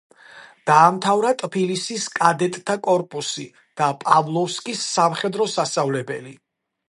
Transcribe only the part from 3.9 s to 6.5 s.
პავლოვსკის სამხედრო სასწავლებელი.